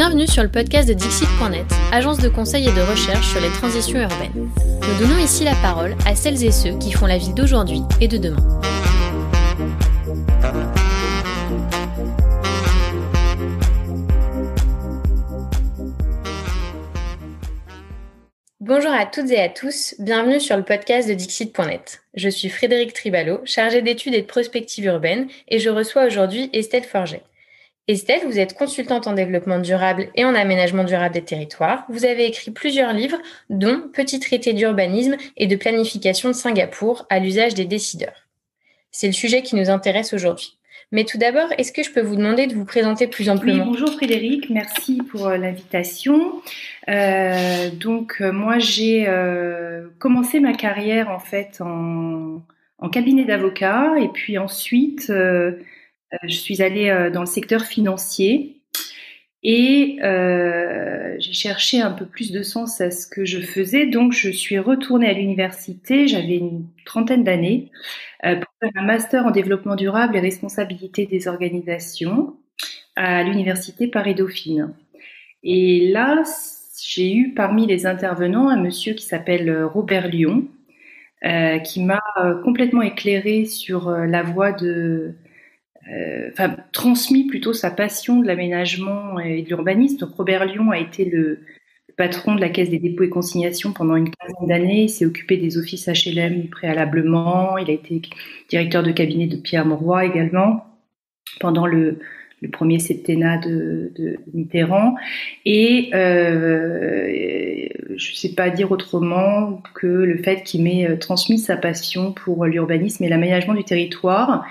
[0.00, 4.00] Bienvenue sur le podcast de Dixit.net, agence de conseil et de recherche sur les transitions
[4.00, 4.32] urbaines.
[4.56, 8.08] Nous donnons ici la parole à celles et ceux qui font la ville d'aujourd'hui et
[8.08, 8.60] de demain.
[18.58, 22.00] Bonjour à toutes et à tous, bienvenue sur le podcast de Dixit.net.
[22.14, 26.84] Je suis Frédéric Tribalo, chargée d'études et de prospective urbaine, et je reçois aujourd'hui Estelle
[26.84, 27.22] Forget.
[27.90, 31.84] Estelle, vous êtes consultante en développement durable et en aménagement durable des territoires.
[31.88, 37.18] Vous avez écrit plusieurs livres, dont Petit traité d'urbanisme et de planification de Singapour à
[37.18, 38.28] l'usage des décideurs.
[38.92, 40.56] C'est le sujet qui nous intéresse aujourd'hui.
[40.92, 43.66] Mais tout d'abord, est-ce que je peux vous demander de vous présenter plus amplement?
[43.66, 46.42] Bonjour Frédéric, merci pour euh, l'invitation.
[46.88, 49.08] Euh, donc euh, moi j'ai
[49.98, 52.40] commencé ma carrière en fait en,
[52.92, 55.12] cabinet d'avocat et puis ensuite
[56.22, 58.62] je suis allée euh, dans le secteur financier
[59.42, 63.86] et euh, j'ai cherché un peu plus de sens à ce que je faisais.
[63.86, 67.70] Donc, je suis retournée à l'université, j'avais une trentaine d'années,
[68.22, 72.36] pour faire un master en développement durable et responsabilité des organisations
[72.96, 74.74] à l'université Paris-Dauphine.
[75.42, 76.22] Et là,
[76.86, 80.48] j'ai eu parmi les intervenants un monsieur qui s'appelle Robert Lyon,
[81.24, 82.02] euh, qui m'a
[82.44, 85.14] complètement éclairé sur la voie de euh,
[86.32, 89.98] enfin transmis plutôt sa passion de l'aménagement et de l'urbanisme.
[89.98, 91.40] Donc Robert Lyon a été le,
[92.00, 94.84] patron de la Caisse des dépôts et consignations pendant une quinzaine d'années.
[94.84, 97.58] Il s'est occupé des offices HLM préalablement.
[97.58, 98.00] Il a été
[98.48, 100.64] directeur de cabinet de Pierre Mauroy également
[101.40, 101.98] pendant le,
[102.40, 104.94] le premier septennat de, de Mitterrand.
[105.44, 111.56] Et euh, je ne sais pas dire autrement que le fait qu'il m'ait transmis sa
[111.56, 114.44] passion pour l'urbanisme et l'aménagement du territoire.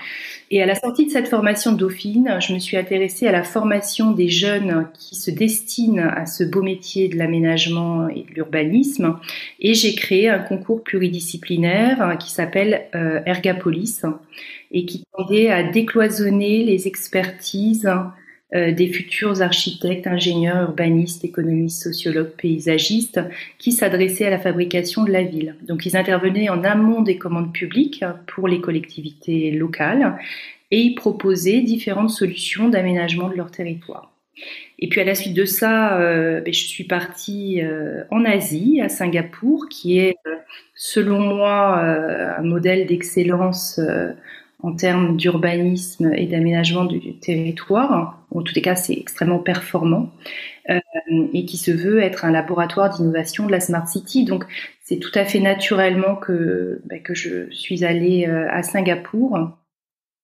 [0.52, 4.10] Et à la sortie de cette formation Dauphine, je me suis intéressée à la formation
[4.10, 9.16] des jeunes qui se destinent à ce beau métier de l'aménagement et de l'urbanisme.
[9.60, 14.02] Et j'ai créé un concours pluridisciplinaire qui s'appelle euh, Ergapolis
[14.70, 17.88] et qui tendait à décloisonner les expertises
[18.52, 23.20] euh, des futurs architectes, ingénieurs, urbanistes, économistes, sociologues, paysagistes
[23.58, 25.54] qui s'adressaient à la fabrication de la ville.
[25.62, 30.18] Donc ils intervenaient en amont des commandes publiques pour les collectivités locales
[30.72, 34.12] et ils proposaient différentes solutions d'aménagement de leur territoire.
[34.80, 38.80] Et puis à la suite de ça, euh, ben, je suis partie euh, en Asie,
[38.80, 40.16] à Singapour, qui est,
[40.74, 43.78] selon moi, un modèle d'excellence
[44.62, 48.22] en termes d'urbanisme et d'aménagement du territoire.
[48.30, 50.10] En tous les cas, c'est extrêmement performant
[50.68, 50.80] euh,
[51.32, 54.24] et qui se veut être un laboratoire d'innovation de la Smart City.
[54.24, 54.44] Donc,
[54.82, 59.50] c'est tout à fait naturellement que, bah, que je suis allée euh, à Singapour.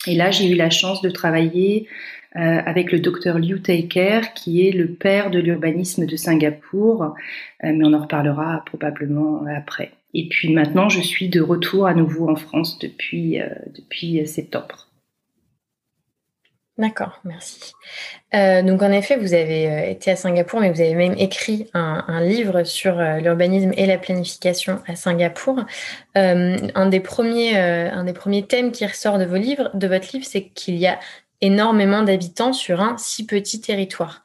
[0.06, 1.88] Et là, j'ai eu la chance de travailler
[2.36, 7.08] euh, avec le docteur Liu Taker, qui est le père de l'urbanisme de Singapour, euh,
[7.62, 9.92] mais on en reparlera probablement après.
[10.18, 14.86] Et puis maintenant, je suis de retour à nouveau en France depuis, euh, depuis septembre.
[16.78, 17.72] D'accord, merci.
[18.34, 21.68] Euh, donc en effet, vous avez euh, été à Singapour, mais vous avez même écrit
[21.72, 25.64] un, livre sur euh, l'urbanisme et la planification à Singapour.
[26.18, 30.08] Euh, un des premiers, un des premiers thèmes qui ressort de vos livres, de votre
[30.12, 30.98] livre, c'est qu'il y a
[31.40, 34.22] énormément d'habitants sur un si petit territoire.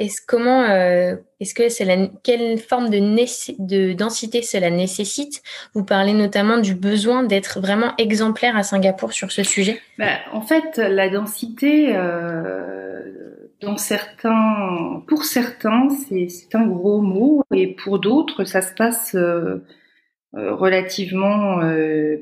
[0.00, 2.98] Est-ce comment euh, est-ce que c'est la quelle forme de,
[3.58, 5.42] de densité cela nécessite?
[5.74, 9.78] Vous parlez notamment du besoin d'être vraiment exemplaire à Singapour sur ce sujet.
[9.98, 18.44] Ben, en fait, la densité, euh, pour certains, c'est un gros mot, et pour d'autres,
[18.44, 19.62] ça se passe euh,
[20.32, 21.58] relativement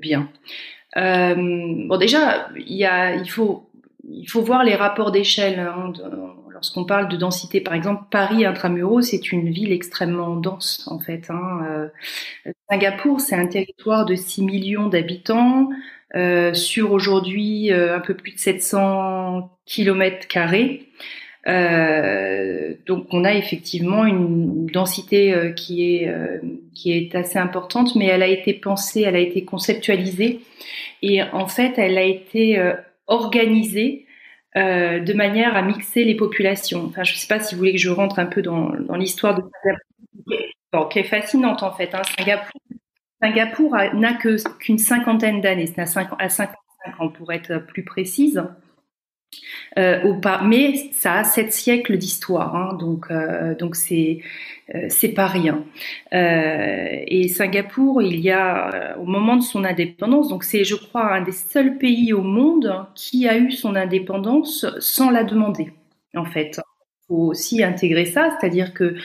[0.00, 0.28] bien.
[0.96, 3.70] Bon, déjà, il faut,
[4.10, 5.60] il faut voir les rapports d'échelle.
[5.60, 5.92] Hein,
[6.58, 11.30] Lorsqu'on parle de densité, par exemple, Paris intramuros, c'est une ville extrêmement dense en fait.
[11.30, 11.60] Hein.
[11.70, 15.68] Euh, Singapour, c'est un territoire de 6 millions d'habitants
[16.16, 20.88] euh, sur aujourd'hui euh, un peu plus de 700 kilomètres carrés.
[21.46, 26.12] Donc on a effectivement une densité qui est
[26.74, 30.40] qui est assez importante, mais elle a été pensée, elle a été conceptualisée
[31.00, 32.60] et en fait elle a été
[33.06, 34.07] organisée
[34.58, 36.86] euh, de manière à mixer les populations.
[36.86, 39.36] Enfin, je ne sais pas si vous voulez que je rentre un peu dans, l'histoire
[39.36, 41.94] de Singapour, qui est fascinante en fait.
[41.94, 42.02] Hein.
[43.22, 46.50] Singapour, n'a qu'une cinquantaine d'années, c'est à 55
[46.98, 48.42] ans pour être plus précise.
[49.78, 54.20] Euh, pas, mais ça a sept siècles d'histoire, hein, donc euh, donc c'est
[54.74, 55.64] euh, c'est pas rien.
[56.12, 61.22] Et Singapour, il y a au moment de son indépendance, donc c'est je crois un
[61.22, 65.72] des seuls pays au monde qui a eu son indépendance sans la demander,
[66.14, 66.60] en fait.
[67.06, 68.96] faut aussi intégrer ça, c'est-à-dire que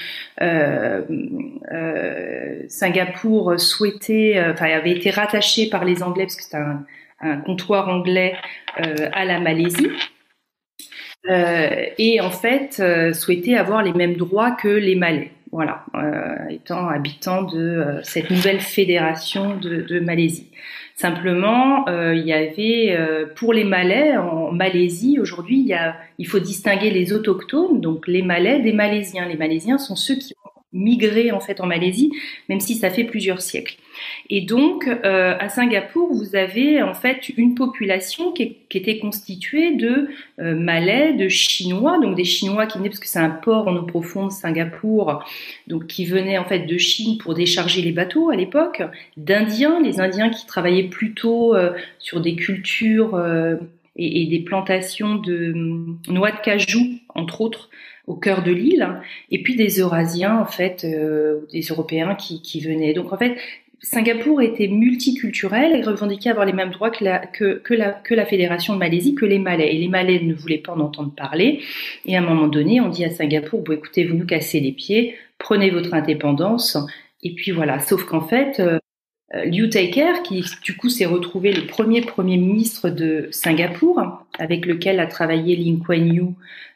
[2.68, 6.86] Singapour souhaitait, avait été rattaché par les Anglais parce que c'était un,
[7.24, 8.36] un, comptoir anglais
[8.80, 9.90] euh, à la Malaisie.
[11.30, 12.84] et en fait
[13.14, 15.86] souhaitait avoir les mêmes droits que les Malais voilà,
[16.50, 20.50] étant habitant de cette nouvelle fédération de, de Malaisie.
[20.96, 26.40] Simplement, euh, il y avait euh, pour les Malais en Malaisie aujourd'hui, il, il faut
[26.40, 29.28] distinguer les autochtones, donc les Malais des Malaisiens.
[29.28, 30.34] Les Malaisiens sont ceux qui
[30.74, 32.12] migré en fait en Malaisie,
[32.50, 33.78] même si ça fait plusieurs siècles.
[34.30, 40.10] Et donc, euh, à Singapour, vous avez en fait une population qui, était constituée de
[40.40, 43.75] euh, Malais, de Chinois, donc des Chinois qui venaient parce que c'est un port en
[43.75, 45.24] eau profonde, Singapour,
[45.68, 48.81] donc qui venaient en fait de Chine pour décharger les bateaux à l'époque,
[49.16, 53.16] d'Indiens, les Indiens qui travaillaient plutôt euh, sur des cultures
[53.96, 56.81] et, des plantations de hum, noix de cajou,
[57.14, 57.69] entre autres,
[58.06, 58.88] au cœur de l'île,
[59.32, 62.94] et puis des Eurasiens en fait, des Européens qui, qui venaient.
[62.94, 63.38] Donc en fait,
[63.84, 68.14] Singapour était multiculturel et revendiquait avoir les mêmes droits que la, que, que, la, que
[68.16, 69.76] la Fédération de Malaisie, que les Malais.
[69.76, 71.62] Et les Malais ne voulaient pas en entendre parler.
[72.06, 74.72] Et à un moment donné, on dit à Singapour, bon écoutez, vous nous cassez les
[74.72, 76.78] pieds, prenez votre indépendance.
[77.24, 77.82] Et puis voilà.
[77.82, 78.80] Sauf qu'en fait, euh,
[79.45, 85.00] Liu Taiker, qui du coup s'est retrouvé le premier premier ministre de Singapour, avec lequel
[85.00, 86.35] a travaillé Lee Kuan Yew,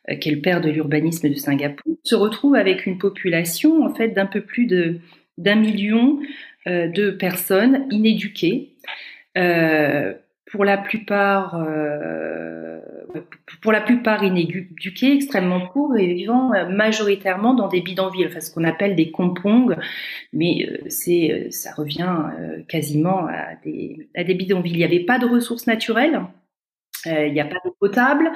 [0.10, 3.94] euh, qui est le père de l'urbanisme de Singapour, se retrouve avec une population en
[3.94, 5.00] fait d'un peu plus de
[5.38, 6.20] d'un million
[6.68, 8.72] euh, de personnes inéduquées,
[9.38, 10.14] euh,
[10.52, 12.80] pour la plupart, euh,
[13.62, 18.64] pour la plupart inéduquées, extrêmement pauvres et vivant majoritairement dans des bidonvilles, enfin ce qu'on
[18.64, 19.76] appelle des compongs,
[20.34, 22.16] mais c'est, ça revient
[22.70, 24.74] quasiment à des, à des bidonvilles.
[24.74, 26.22] Il n'y avait pas de ressources naturelles.
[27.06, 28.32] Il n'y a pas d'eau potable,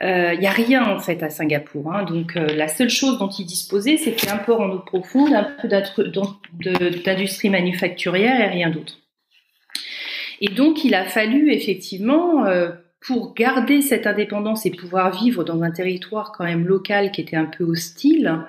[0.00, 1.92] il n'y a rien en fait à Singapour.
[1.92, 2.04] Hein.
[2.04, 5.68] Donc la seule chose dont ils disposaient, c'était un port en eau profonde, un peu
[7.04, 8.98] d'industrie manufacturière et rien d'autre.
[10.42, 12.44] Et donc il a fallu effectivement,
[13.06, 17.36] pour garder cette indépendance et pouvoir vivre dans un territoire quand même local qui était
[17.36, 18.40] un peu hostile,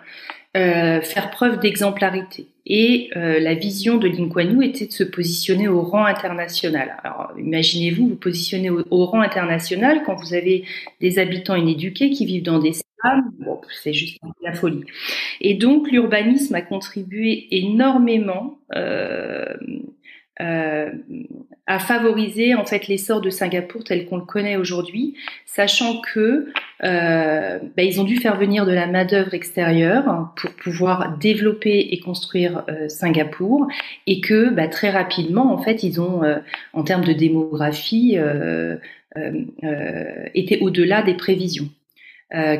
[0.56, 2.48] euh, faire preuve d'exemplarité.
[2.66, 6.95] Et euh, la vision de Yew était de se positionner au rang international.
[7.04, 10.63] Alors imaginez-vous vous positionner au, rang international quand vous avez
[11.01, 13.31] des habitants inéduqués qui vivent dans des slums.
[13.40, 14.84] Bon, c'est juste la folie.
[15.42, 19.45] Et donc l'urbanisme a contribué énormément euh,
[20.41, 20.89] euh,
[21.68, 25.15] à favoriser en fait l'essor de Singapour tel qu'on le connaît aujourd'hui,
[25.45, 26.51] sachant que
[26.83, 31.88] euh, bah, ils ont dû faire venir de la main d'œuvre extérieure pour pouvoir développer
[31.91, 33.68] et construire euh, Singapour,
[34.07, 36.39] et que bah, très rapidement en fait ils ont euh,
[36.74, 38.77] en termes de démographie euh,
[40.33, 41.69] été au-delà des prévisions.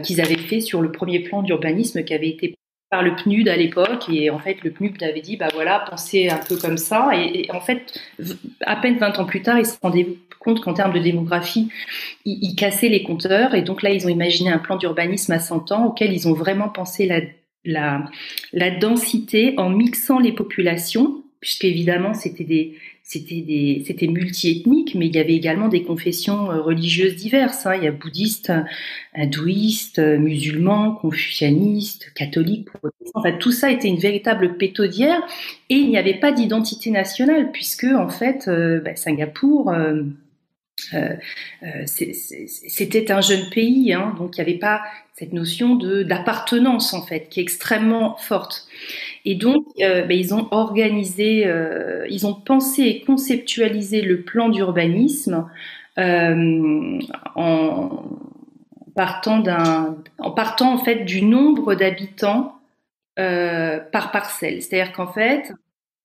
[0.04, 2.56] qu'ils avaient fait sur le premier plan d'urbanisme qui avait été
[2.94, 6.30] par le PNUD à l'époque et en fait le PNUD avait dit bah voilà pensez
[6.30, 8.00] un peu comme ça et, en fait
[8.62, 11.70] à peine 20 ans plus tard ils se rendaient compte qu'en termes de démographie
[12.24, 15.72] ils, cassaient les compteurs et donc là ils ont imaginé un plan d'urbanisme à 100
[15.72, 17.22] ans auquel ils ont vraiment pensé la,
[17.66, 18.06] la,
[18.52, 25.16] la densité en mixant les populations puisqu'évidemment c'était des c'était des c'était multiethnique mais il
[25.16, 27.76] y avait également des confessions euh, religieuses diverses hein.
[27.76, 28.52] il y a bouddhistes
[29.14, 32.70] hindouistes musulmans confucianistes catholiques
[33.14, 35.22] enfin tout ça était une véritable pétodière
[35.70, 40.04] et il n'y avait pas d'identité nationale puisque en fait euh, bah, Singapour euh,
[40.94, 41.16] euh,
[41.64, 44.82] euh c'était un jeune pays, hein, donc il n'y avait pas
[45.16, 48.68] cette notion d'appartenance en fait, qui est extrêmement forte.
[49.26, 54.50] Et donc, euh, ben, ils ont organisé, euh, ils ont pensé et conceptualisé le plan
[54.50, 55.50] d'urbanisme
[55.98, 57.00] euh,
[57.36, 58.04] en
[58.96, 62.60] partant d'un, en partant en fait du nombre d'habitants
[63.16, 64.62] par parcelle.
[64.62, 65.54] C'est-à-dire qu'en fait,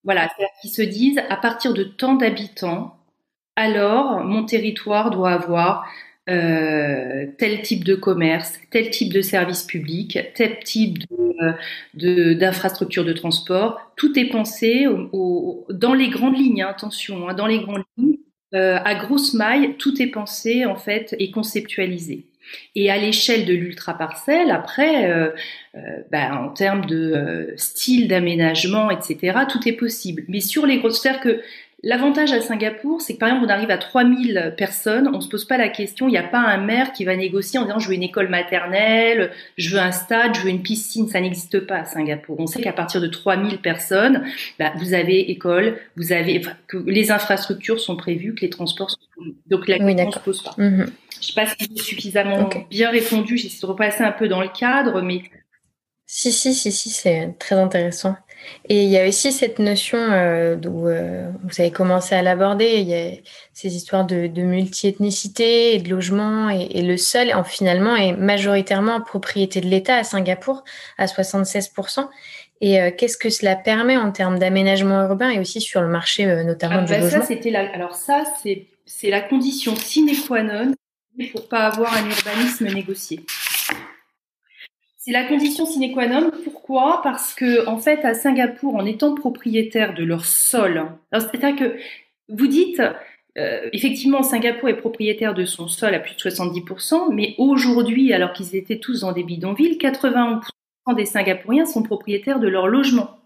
[0.04, 2.98] voilà, c'est-à-dire qu'ils se disent à partir de tant d'habitants,
[3.56, 5.86] alors mon territoire doit avoir
[6.28, 10.98] euh, tel type de commerce, tel type de service public, tel type
[11.94, 13.92] d'infrastructure de, de, transport.
[13.96, 14.86] Tout est pensé
[15.70, 18.18] dans les grandes lignes, hein, attention, hein, dans les grandes lignes,
[18.54, 22.26] euh, à grosse maille, tout est pensé en fait et conceptualisé.
[22.74, 25.28] Et à l'échelle de l'ultra-parcelle, après, euh,
[25.74, 25.80] euh,
[26.10, 30.24] ben, en termes de style d'aménagement, etc., tout est possible.
[30.28, 31.42] Mais sur les grosses, c'est-à-dire que
[31.84, 35.44] L'avantage à Singapour, c'est que par exemple, on arrive à 3000 personnes, on se pose
[35.44, 37.86] pas la question, il n'y a pas un maire qui va négocier en disant je
[37.86, 41.76] veux une école maternelle, je veux un stade, je veux une piscine, ça n'existe pas
[41.76, 42.40] à Singapour.
[42.40, 44.24] On sait qu'à partir de 3000 personnes,
[44.58, 48.98] bah, vous avez école, vous avez, que les infrastructures sont prévues, que les transports sont
[49.16, 49.36] prévus.
[49.46, 50.54] Donc la question ne se pose pas.
[50.58, 50.86] Mm-hmm.
[51.20, 54.48] Je sais pas si j'ai suffisamment bien répondu, j'essaie de repasser un peu dans le
[54.48, 55.22] cadre, mais
[56.10, 58.16] si, si, si, si, c'est très intéressant.
[58.68, 62.78] Et il y a aussi cette notion euh, où euh, vous avez commencé à l'aborder,
[62.78, 63.10] il y a
[63.52, 69.00] ces histoires de, de multi-ethnicité et de logement, et, le sol, en, finalement, est majoritairement
[69.00, 70.64] propriété de l'État à Singapour,
[70.98, 72.08] à 76%.
[72.60, 76.26] Et euh, qu'est-ce que cela permet en termes d'aménagement urbain et aussi sur le marché
[76.44, 77.20] notamment ah, du bah logement?
[77.20, 77.70] ça, c'était la...
[77.72, 80.74] Alors ça, c'est la condition sine qua non
[81.32, 83.20] pour pas avoir un urbanisme négocié.
[85.08, 86.30] C'est la condition sine qua non.
[86.44, 87.00] Pourquoi?
[87.02, 91.78] Parce que en fait, à Singapour, en étant propriétaire de leur sol, c'est-à-dire que
[92.28, 92.82] vous dites,
[93.38, 98.34] euh, effectivement, Singapour est propriétaire de son sol à plus de 70%, mais aujourd'hui, alors
[98.34, 100.42] qu'ils étaient tous dans des bidonvilles, 80%
[100.94, 103.16] des Singapouriens sont propriétaires de leur logement.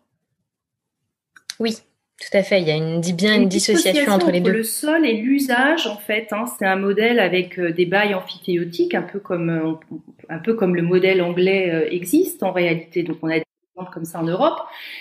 [1.58, 1.78] Oui.
[2.20, 4.52] Tout à fait, il y a une, bien une, dissociation, entre les deux.
[4.52, 8.94] Le sol et l'usage, en fait, hein, c'est un modèle avec euh, des bails amphithéotiques,
[8.94, 9.96] un peu comme euh,
[10.28, 13.02] un peu comme le modèle anglais euh, existe en réalité.
[13.02, 14.60] Donc on a des exemples comme ça en Europe,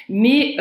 [0.09, 0.55] mais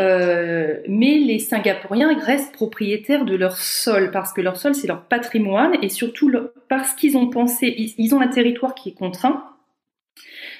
[0.86, 5.78] mais les Singapouriens restent propriétaires de leur sol parce que leur sol c'est leur patrimoine
[5.80, 6.30] et surtout
[6.68, 9.44] parce qu'ils ont pensé, ils ont un territoire qui est contraint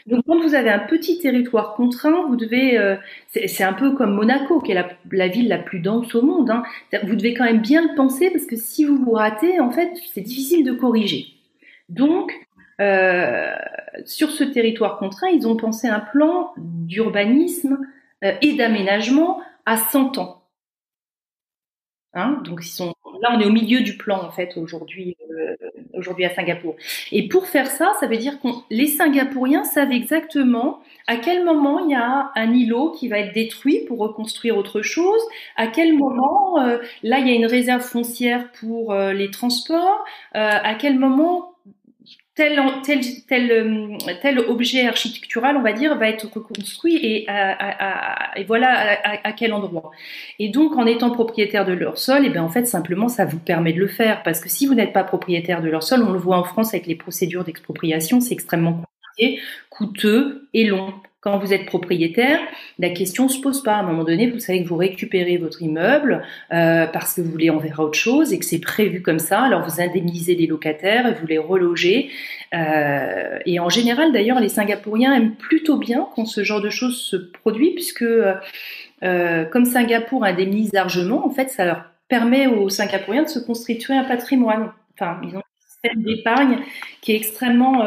[0.07, 2.97] donc quand vous avez un petit territoire contraint, vous devez, euh,
[3.28, 6.50] c'est un peu comme Monaco, qui est la, ville la plus dense au monde.
[6.50, 6.62] Hein.
[7.04, 9.90] Vous devez quand même bien le penser parce que si vous vous ratez, en fait,
[10.12, 11.26] c'est difficile de corriger.
[11.88, 12.33] Donc
[12.80, 13.54] euh,
[14.07, 17.78] sur ce territoire contraint, ils ont pensé un plan d'urbanisme
[18.25, 20.45] euh, et d'aménagement à 100 ans.
[22.14, 25.57] Hein, donc ils sont là, on est au milieu du plan en fait aujourd'hui, euh,
[25.95, 26.77] aujourd'hui à Singapour.
[27.12, 31.81] Et pour faire ça, ça veut dire que les Singapouriens savent exactement à quel moment
[31.81, 35.21] il y a un îlot qui va être détruit pour reconstruire autre chose,
[35.57, 40.05] à quel moment euh, là il y a une réserve foncière pour euh, les transports,
[40.33, 41.50] à quel moment
[42.39, 47.27] euh, tel objet architectural, on va dire, va être reconstruit et,
[48.37, 49.91] et voilà à, quel endroit.
[50.39, 53.25] Et donc, en étant propriétaire de leur sol, et eh bien en fait, simplement, ça
[53.25, 54.23] vous permet de le faire.
[54.23, 56.73] Parce que si vous n'êtes pas propriétaire de leur sol, on le voit en France
[56.73, 58.85] avec les procédures d'expropriation, c'est extrêmement
[59.17, 60.95] compliqué, coûteux et long.
[61.21, 62.39] Quand vous êtes propriétaire,
[62.79, 63.75] la question se pose pas.
[63.75, 67.31] À un moment donné, vous savez que vous récupérez votre immeuble euh, parce que vous
[67.31, 69.43] voulez en faire autre chose et que c'est prévu comme ça.
[69.43, 72.11] Alors vous indemnisez les locataires et vous les relogez.
[72.55, 76.97] Euh, et en général, d'ailleurs, les Singapouriens aiment plutôt bien quand ce genre de choses
[76.97, 83.25] se produit, puisque euh, comme Singapour indemnise largement, en fait, ça leur permet aux Singapouriens
[83.25, 84.71] de se constituer un patrimoine.
[84.95, 86.59] Enfin, ils ont un système d'épargne
[87.03, 87.85] qui est extrêmement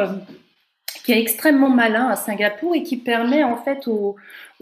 [1.03, 4.15] qui est extrêmement malin à Singapour et qui permet en fait aux,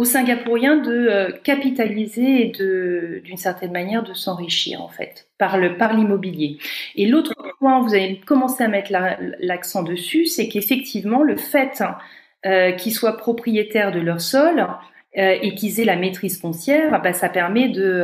[0.03, 5.77] Singapouriens de euh, capitaliser et de, d'une certaine manière, de s'enrichir en fait par le
[5.77, 6.57] par l'immobilier.
[6.95, 8.91] Et l'autre point, vous avez commencé à mettre
[9.39, 11.83] l'accent dessus, c'est qu'effectivement le fait
[12.47, 14.65] euh, qu'ils soient propriétaires de leur sol
[15.17, 18.03] euh, et qu'ils aient la maîtrise foncière, bah, ça permet de,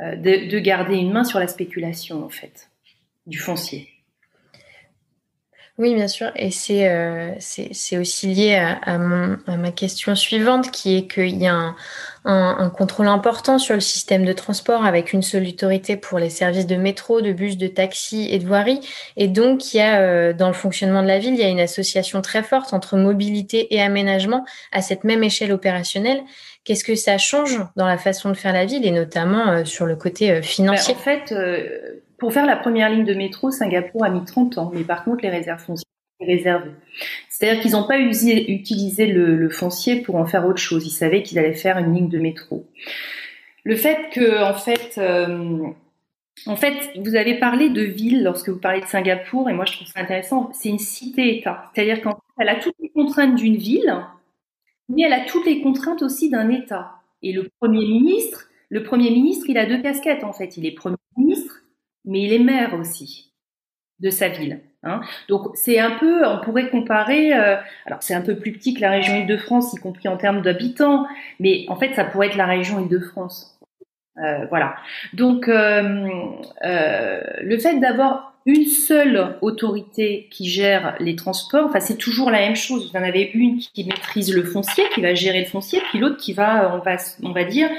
[0.00, 2.68] de, de garder une main sur la spéculation en fait
[3.28, 3.91] du foncier.
[5.78, 6.30] Oui, bien sûr.
[6.36, 11.06] Et c'est euh, c'est aussi lié à, à, mon, à, ma question suivante, qui est
[11.10, 11.74] qu'il y a un,
[12.26, 16.28] un, un, contrôle important sur le système de transport avec une seule autorité pour les
[16.28, 18.80] services de métro, de bus, de taxi et de voirie.
[19.16, 21.48] Et donc, il y a euh, dans le fonctionnement de la ville, il y a
[21.48, 26.22] une association très forte entre mobilité et aménagement à cette même échelle opérationnelle.
[26.64, 29.86] Qu'est-ce que ça change dans la façon de faire la ville et notamment euh, sur
[29.86, 31.34] le côté euh, financier En fait,
[32.22, 35.24] pour faire la première ligne de métro, Singapour a mis 30 ans, mais par contre,
[35.24, 36.70] les réserves foncières réservées.
[37.28, 40.86] C'est-à-dire qu'ils n'ont pas utilisé le, foncier pour en faire autre chose.
[40.86, 42.64] Ils savaient qu'ils allaient faire une ligne de métro.
[43.64, 45.66] Le fait que, en fait, euh,
[46.46, 49.72] en fait, vous avez parlé de ville lorsque vous parlez de Singapour, et moi je
[49.72, 50.52] trouve ça intéressant.
[50.52, 53.96] C'est une cité-État, c'est-à-dire qu'en fait, elle a toutes les contraintes d'une ville,
[54.88, 56.92] mais elle a toutes les contraintes aussi d'un État.
[57.20, 60.56] Et le premier ministre, le premier ministre, il a deux casquettes en fait.
[60.56, 60.96] Il est premier
[62.04, 63.32] mais il est maire aussi
[64.00, 64.60] de sa ville.
[64.82, 65.00] Hein.
[65.28, 67.56] Donc c'est un peu, on pourrait comparer, euh,
[67.86, 71.06] alors c'est un peu plus petit que la région Île-de-France, y compris en termes d'habitants,
[71.38, 73.60] mais en fait ça pourrait être la région Île-de-France.
[74.16, 74.76] voilà.
[75.12, 76.38] Donc, le
[77.58, 82.90] fait d'avoir une seule autorité qui gère les transports, enfin c'est toujours la même chose.
[82.90, 86.16] Vous en avez une qui maîtrise le foncier, qui va gérer le foncier, puis l'autre
[86.16, 87.70] qui va, on va, on va dire,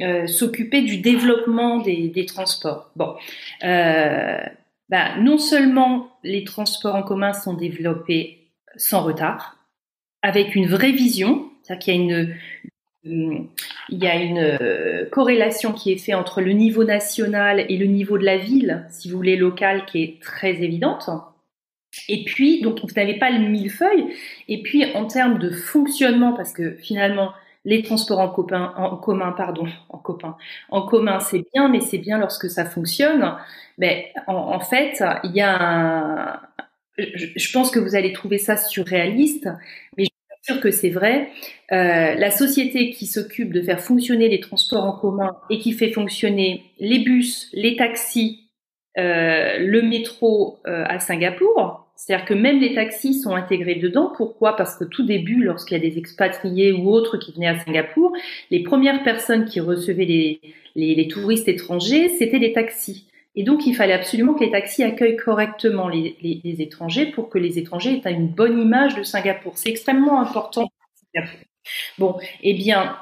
[0.00, 2.90] euh, s'occuper du développement des, des transports.
[2.96, 3.14] Bon,
[3.64, 4.38] euh,
[4.88, 9.56] bah, non seulement les transports en commun sont développés sans retard,
[10.22, 12.34] avec une vraie vision, c'est-à-dire qu'il y a une,
[13.08, 17.86] il y a une euh, corrélation qui est faite entre le niveau national et le
[17.86, 21.10] niveau de la ville, si vous voulez, local, qui est très évidente.
[22.08, 24.14] Et puis, donc, vous n'avez pas le millefeuille.
[24.48, 27.32] Et puis, en termes de fonctionnement, parce que finalement,
[27.64, 30.36] les transports en commun, pardon, en copain,
[30.70, 33.34] en commun, c'est bien, mais c'est bien lorsque ça fonctionne.
[33.78, 36.40] Mais en, fait, il y a un,
[36.98, 39.48] je pense que vous allez trouver ça surréaliste,
[39.96, 40.08] mais
[40.60, 41.28] que c'est vrai.
[41.72, 45.92] Euh, la société qui s'occupe de faire fonctionner les transports en commun et qui fait
[45.92, 48.48] fonctionner les bus, les taxis,
[48.96, 54.12] euh, le métro euh, à Singapour, c'est-à-dire que même les taxis sont intégrés dedans.
[54.16, 54.56] Pourquoi?
[54.56, 58.12] Parce que tout début, lorsqu'il y a des expatriés ou autres qui venaient à Singapour,
[58.50, 60.40] les premières personnes qui recevaient les,
[60.76, 63.08] les touristes étrangers, c'était les taxis.
[63.38, 66.16] Et donc, il fallait absolument que les taxis accueillent correctement les,
[66.58, 69.52] étrangers pour que les étrangers aient une bonne image de Singapour.
[69.56, 70.68] C'est extrêmement important.
[71.98, 72.96] Bon, eh bien,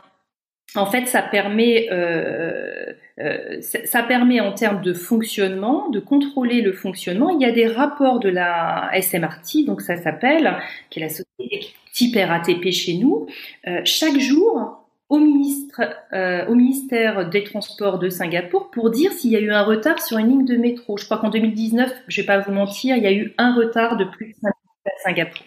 [0.75, 6.75] en fait, ça permet, euh, euh, ça permet en termes de fonctionnement, de contrôler le
[6.75, 7.31] fonctionnement.
[7.31, 10.59] Il y a des rapports de la SMRT, donc ça s'appelle,
[10.91, 13.27] qui est la société type RATP chez nous.
[13.69, 15.81] Euh, chaque jour, au, ministre,
[16.13, 20.01] euh, au ministère des Transports de Singapour pour dire s'il y a eu un retard
[20.03, 20.97] sur une ligne de métro.
[20.97, 23.97] Je crois qu'en 2019, je vais pas vous mentir, il y a eu un retard
[23.97, 25.47] de plus de 5 minutes à Singapour.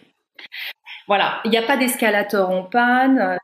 [1.08, 3.38] Voilà, il n'y a pas d'escalator en panne.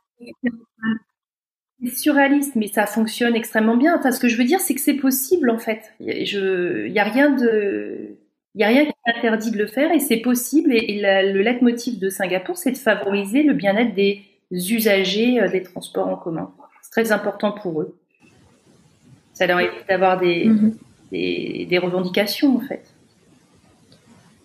[1.82, 3.98] C'est surréaliste, mais ça fonctionne extrêmement bien.
[3.98, 5.94] Enfin, ce que je veux dire, c'est que c'est possible en fait.
[6.00, 8.18] Il n'y a rien de,
[8.56, 10.74] il y a rien qui interdit de le faire et c'est possible.
[10.74, 14.22] Et le leitmotiv de Singapour, c'est de favoriser le bien-être des
[14.52, 16.52] usagers euh, des transports en commun.
[16.82, 17.96] C'est très important pour eux.
[19.34, 20.76] Ça leur évite d'avoir des, mhm.
[21.12, 22.84] des, des, revendications, en fait.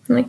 [0.09, 0.25] Oui.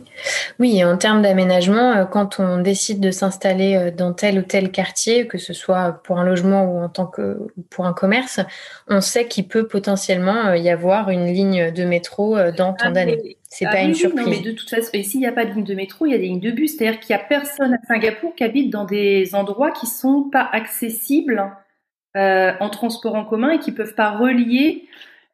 [0.59, 4.71] oui, en termes d'aménagement, euh, quand on décide de s'installer euh, dans tel ou tel
[4.71, 8.39] quartier, que ce soit pour un logement ou en tant que pour un commerce,
[8.87, 13.37] on sait qu'il peut potentiellement y avoir une ligne de métro dans tant ah, d'années.
[13.53, 14.25] C'est pas ah une surprise.
[14.25, 16.11] Non, mais de toute façon, et s'il n'y a pas de ligne de métro, il
[16.11, 16.75] y a des lignes de bus.
[16.75, 20.49] C'est-à-dire qu'il n'y a personne à Singapour qui habite dans des endroits qui sont pas
[20.51, 21.51] accessibles
[22.17, 24.85] euh, en transport en commun et qui peuvent pas relier.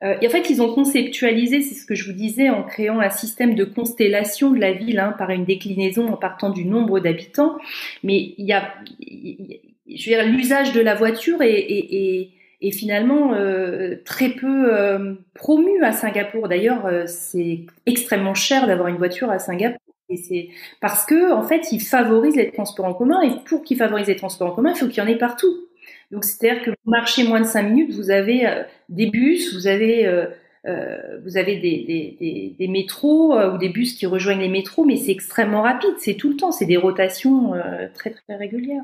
[0.04, 3.00] Euh, et en fait, ils ont conceptualisé, c'est ce que je vous disais, en créant
[3.00, 7.00] un système de constellation de la ville hein, par une déclinaison en partant du nombre
[7.00, 7.58] d'habitants.
[8.04, 12.30] Mais il y a, je veux dire, l'usage de la voiture est, est, est
[12.62, 16.48] et finalement euh, très peu euh, promu à Singapour.
[16.48, 19.80] D'ailleurs, euh, c'est extrêmement cher d'avoir une voiture à Singapour.
[20.10, 20.50] Et c'est
[20.82, 23.22] parce que en fait, ils favorisent les transports en commun.
[23.22, 25.68] Et pour qu'ils favorisent les transports en commun, il faut qu'il y en ait partout.
[26.12, 30.26] Donc, c'est-à-dire que vous marchez moins de cinq minutes, vous avez des bus, vous avez
[30.66, 34.98] vous avez des, des, des, des métros ou des bus qui rejoignent les métros, mais
[34.98, 35.94] c'est extrêmement rapide.
[36.00, 36.52] C'est tout le temps.
[36.52, 37.54] C'est des rotations
[37.94, 38.84] très très régulières.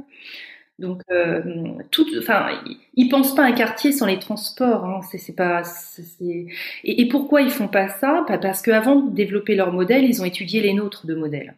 [0.78, 1.42] Donc, euh,
[1.92, 2.62] tout, enfin,
[2.96, 4.84] ils pensent pas un quartier sans les transports.
[4.86, 5.00] Hein.
[5.10, 5.62] C'est, pas.
[6.20, 6.48] Et,
[6.84, 8.26] et, pourquoi ils font pas ça?
[8.28, 11.56] Bah, Parce qu'avant de développer leur modèle, ils ont étudié les nôtres de modèles.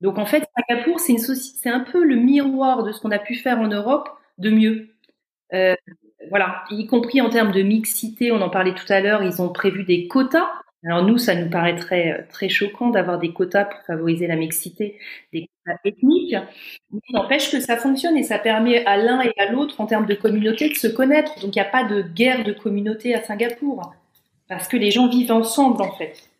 [0.00, 3.34] Donc, en fait, Singapour, c'est, c'est un peu le miroir de ce qu'on a pu
[3.34, 4.88] faire en Europe de mieux.
[5.52, 5.74] Euh,
[6.30, 9.50] voilà, y compris en termes de mixité, on en parlait tout à l'heure, ils ont
[9.50, 10.48] prévu des quotas
[10.84, 14.98] alors nous, ça nous paraîtrait euh, très choquant d'avoir des quotas pour favoriser la mixité,
[15.32, 16.36] des quotas ethniques,
[16.92, 20.06] mais n'empêche que ça fonctionne et ça permet à l'un et à l'autre, en termes
[20.06, 21.34] de communauté, de se connaître.
[21.40, 23.94] Donc il n'y a pas de guerre de communauté à Singapour,
[24.48, 26.33] parce que les gens vivent ensemble en fait.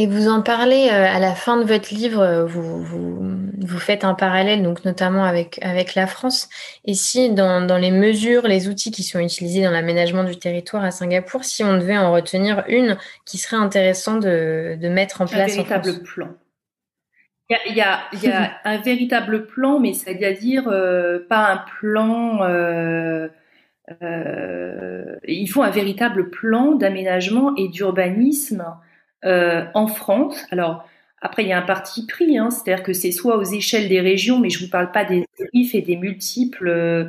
[0.00, 4.04] Et vous en parlez euh, à la fin de votre livre, euh, vous, vous, faites
[4.04, 6.48] un parallèle, donc notamment avec, avec la France.
[6.84, 10.84] Et si dans, dans les mesures, les outils qui sont utilisés dans l'aménagement du territoire
[10.84, 15.26] à Singapour, si on devait en retenir une qui serait intéressant de, de mettre en
[15.26, 16.28] place Un véritable plan.
[17.50, 22.44] Il y a, il y a, un véritable plan, mais c'est-à-dire euh, pas un plan.
[22.44, 23.28] Euh,
[25.26, 28.64] il faut un véritable plan d'aménagement et d'urbanisme
[29.24, 30.44] euh, en France.
[30.50, 30.84] Alors,
[31.20, 34.00] après, il y a un parti pris, hein, c'est-à-dire que c'est soit aux échelles des
[34.00, 37.06] régions, mais je vous parle pas des tarifs et des multiples euh,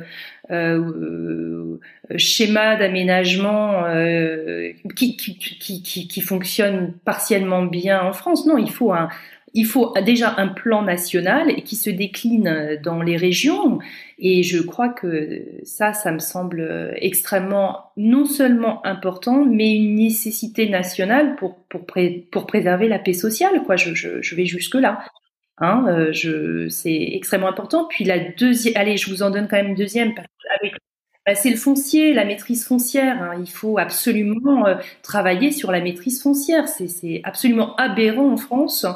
[0.50, 1.78] euh,
[2.16, 8.46] schémas d'aménagement euh, qui, qui, qui, qui, fonctionnent partiellement bien en France.
[8.46, 9.10] Non, il faut un,
[9.54, 13.78] il faut déjà un plan national qui se décline dans les régions.
[14.18, 20.68] Et je crois que ça, ça me semble extrêmement non seulement important, mais une nécessité
[20.68, 21.86] nationale pour, pour,
[22.30, 23.62] pour préserver la paix sociale.
[23.64, 23.76] Quoi.
[23.76, 25.00] Je, je, vais jusque-là.
[25.58, 27.86] Hein, euh, c'est extrêmement important.
[27.86, 30.14] Puis la deuxième, allez, je vous en donne quand même une deuxième.
[31.26, 33.22] Bah, c'est le foncier, la maîtrise foncière.
[33.22, 33.36] Hein.
[33.38, 36.66] Il faut absolument euh, travailler sur la maîtrise foncière.
[36.66, 38.86] C'est absolument aberrant en France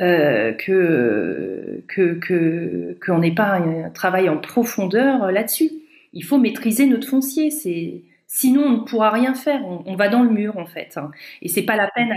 [0.00, 5.70] euh, que que que qu'on n'ait pas un travail en profondeur là-dessus.
[6.12, 7.50] Il faut maîtriser notre foncier.
[7.50, 9.60] C'est sinon on ne pourra rien faire.
[9.64, 10.96] On, va dans le mur en fait.
[10.96, 11.10] Hein.
[11.42, 12.12] Et c'est pas la peine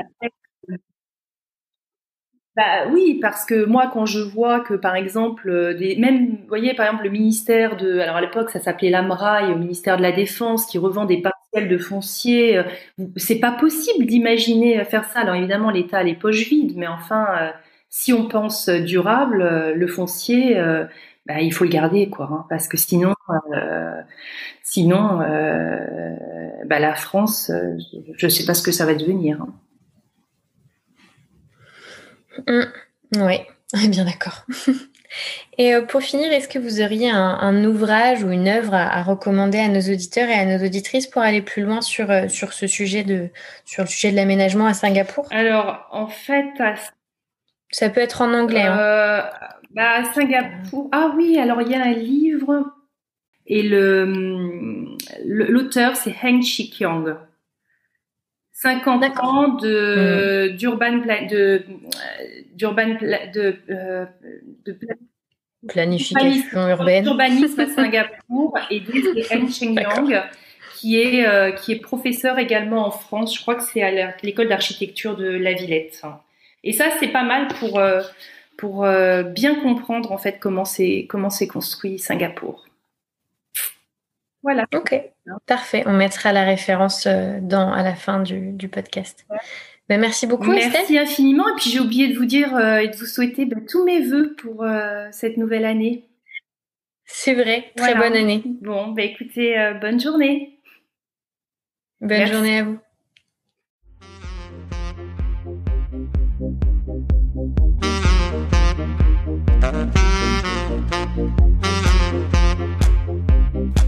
[2.57, 6.73] bah oui, parce que moi, quand je vois que, par exemple, des, même, vous voyez,
[6.73, 10.11] par exemple, le ministère de, alors à l'époque, ça s'appelait l'AMRAI, au ministère de la
[10.11, 12.63] Défense, qui revend des parcelles de foncier, euh,
[13.15, 15.19] c'est pas possible d'imaginer faire ça.
[15.19, 17.51] Alors évidemment, l'État a les poches vides, mais enfin, euh,
[17.89, 20.55] si on pense durable, le foncier,
[21.25, 23.13] bah, il faut le garder, quoi, hein, parce que sinon,
[24.63, 25.19] sinon,
[26.65, 29.41] bah, la France, je ne sais pas ce que ça va devenir.
[29.41, 29.53] Hein.
[32.47, 33.21] Mm.
[33.23, 33.39] oui,
[33.89, 34.45] bien d'accord.
[35.57, 39.57] Et euh, pour finir, est-ce que vous auriez un, ouvrage ou une œuvre à, recommander
[39.57, 42.67] à nos auditeurs et à nos auditrices pour aller plus loin sur, euh, sur ce
[42.67, 43.29] sujet de
[43.65, 45.25] sur le sujet de l'aménagement à Singapour?
[45.31, 46.45] Alors, en fait,
[47.71, 48.61] ça peut être en anglais.
[48.61, 48.77] Hein.
[48.79, 49.21] Euh,
[49.71, 50.89] bah, à Singapour.
[50.91, 52.73] Ah oui, alors il y a un livre
[53.45, 57.15] et le l'auteur c'est Heng Chi Kyong.
[58.53, 60.55] 50 ans de mmh.
[60.57, 61.63] d'urban de
[62.55, 64.05] d'urban de, euh,
[64.65, 64.79] de,
[65.67, 70.23] planification urbaine urbanisme à Singapour et de Heng Chengyang
[70.75, 74.49] qui est euh, qui est professeur également en France je crois que c'est à l'école
[74.49, 76.01] d'architecture de la Villette
[76.67, 78.01] et ça c'est pas mal pour euh,
[78.57, 82.67] pour euh, bien comprendre en fait comment c'est comment c'est construit Singapour
[84.47, 84.65] voilà.
[84.73, 84.95] Ok,
[85.45, 85.83] parfait.
[85.87, 89.27] On mettra la référence euh, dans, à la fin du, podcast.
[89.89, 91.49] Ben, merci beaucoup, Merci infiniment.
[91.49, 94.01] Et puis j'ai oublié de vous dire euh, et de vous souhaiter ben, tous mes
[94.01, 96.05] voeux pour euh, cette nouvelle année.
[97.03, 97.73] C'est vrai.
[97.75, 98.41] Très bonne année.
[98.61, 100.59] Bon, ben, écoutez, bonne journée.
[101.99, 102.79] Bonne journée à vous.